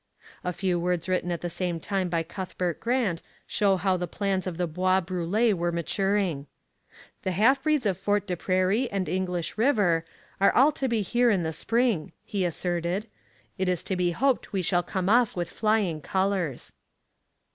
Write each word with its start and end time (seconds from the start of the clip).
A 0.43 0.51
few 0.51 0.79
words 0.79 1.07
written 1.07 1.31
at 1.31 1.41
the 1.41 1.47
same 1.51 1.79
time 1.79 2.09
by 2.09 2.23
Cuthbert 2.23 2.79
Grant 2.79 3.21
show 3.45 3.77
how 3.77 3.97
the 3.97 4.07
plans 4.07 4.47
of 4.47 4.57
the 4.57 4.65
Bois 4.65 4.99
Brûlés 5.01 5.53
were 5.53 5.71
maturing. 5.71 6.47
'The 7.21 7.33
Half 7.33 7.61
breeds 7.61 7.85
of 7.85 7.99
Fort 7.99 8.25
des 8.25 8.35
Prairies 8.35 8.89
and 8.91 9.07
English 9.07 9.59
River 9.59 10.03
are 10.39 10.55
all 10.55 10.71
to 10.71 10.87
be 10.87 11.03
here 11.03 11.29
in 11.29 11.43
the 11.43 11.53
spring,' 11.53 12.13
he 12.23 12.45
asserted; 12.45 13.05
'it 13.59 13.69
is 13.69 13.83
to 13.83 13.95
be 13.95 14.09
hoped 14.09 14.51
we 14.51 14.63
shall 14.63 14.81
come 14.81 15.07
off 15.07 15.35
with 15.35 15.51
flying 15.51 16.01
colours.' 16.01 16.73